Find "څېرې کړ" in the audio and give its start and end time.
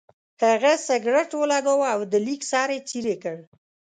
2.89-3.37